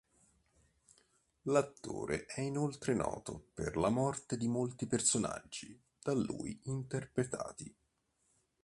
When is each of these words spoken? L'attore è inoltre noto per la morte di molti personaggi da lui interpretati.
L'attore 1.43 2.25
è 2.25 2.41
inoltre 2.41 2.95
noto 2.95 3.49
per 3.53 3.77
la 3.77 3.89
morte 3.89 4.35
di 4.35 4.47
molti 4.47 4.87
personaggi 4.87 5.79
da 6.01 6.13
lui 6.15 6.59
interpretati. 6.63 7.75